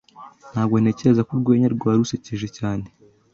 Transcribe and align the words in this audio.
Ntabwo 0.53 0.75
ntekereza 0.77 1.21
ko 1.27 1.31
urwenya 1.35 1.67
rwa 1.75 1.91
rusekeje 1.99 2.47
cyane. 2.57 2.85